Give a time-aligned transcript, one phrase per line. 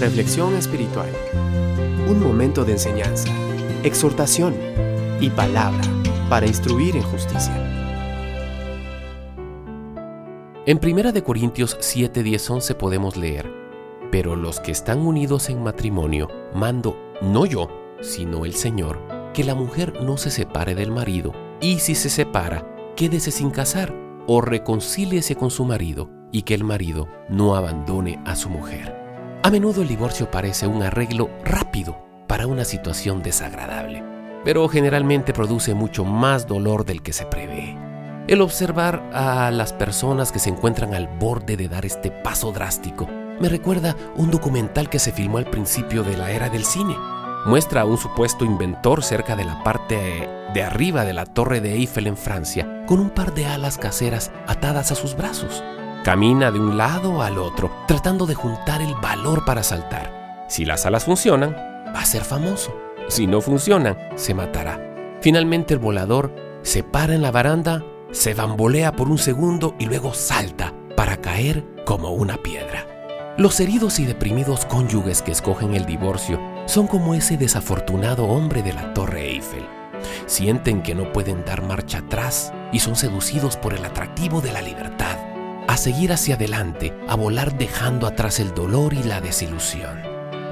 [0.00, 1.08] Reflexión espiritual.
[2.06, 3.30] Un momento de enseñanza,
[3.82, 4.54] exhortación
[5.20, 5.80] y palabra
[6.28, 7.54] para instruir en justicia.
[10.66, 13.50] En 1 de Corintios 7, 10, 11 podemos leer,
[14.12, 17.70] pero los que están unidos en matrimonio, mando no yo,
[18.02, 19.00] sino el Señor,
[19.32, 21.32] que la mujer no se separe del marido,
[21.62, 23.94] y si se separa, quédese sin casar,
[24.26, 29.05] o reconcíliese con su marido, y que el marido no abandone a su mujer.
[29.46, 34.02] A menudo el divorcio parece un arreglo rápido para una situación desagradable,
[34.44, 37.78] pero generalmente produce mucho más dolor del que se prevé.
[38.26, 43.06] El observar a las personas que se encuentran al borde de dar este paso drástico
[43.40, 46.96] me recuerda un documental que se filmó al principio de la era del cine.
[47.46, 51.74] Muestra a un supuesto inventor cerca de la parte de arriba de la Torre de
[51.74, 55.62] Eiffel en Francia con un par de alas caseras atadas a sus brazos.
[56.06, 60.46] Camina de un lado al otro, tratando de juntar el valor para saltar.
[60.48, 62.72] Si las alas funcionan, va a ser famoso.
[63.08, 64.80] Si no funcionan, se matará.
[65.20, 66.32] Finalmente el volador
[66.62, 67.82] se para en la baranda,
[68.12, 72.86] se bambolea por un segundo y luego salta para caer como una piedra.
[73.36, 78.74] Los heridos y deprimidos cónyuges que escogen el divorcio son como ese desafortunado hombre de
[78.74, 79.66] la Torre Eiffel.
[80.26, 84.62] Sienten que no pueden dar marcha atrás y son seducidos por el atractivo de la
[84.62, 85.16] libertad
[85.68, 90.00] a seguir hacia adelante, a volar dejando atrás el dolor y la desilusión.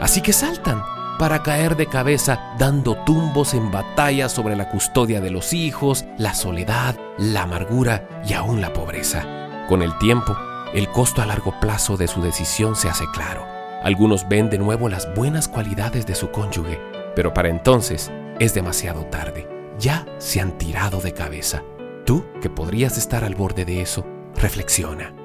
[0.01, 0.83] Así que saltan
[1.19, 6.35] para caer de cabeza dando tumbos en batalla sobre la custodia de los hijos, la
[6.35, 9.25] soledad, la amargura y aún la pobreza.
[9.69, 10.37] Con el tiempo,
[10.75, 13.47] el costo a largo plazo de su decisión se hace claro.
[13.83, 16.81] Algunos ven de nuevo las buenas cualidades de su cónyuge,
[17.15, 19.49] pero para entonces es demasiado tarde.
[19.79, 21.63] Ya se han tirado de cabeza.
[22.05, 24.05] Tú, que podrías estar al borde de eso,
[24.37, 25.24] Reflexiona.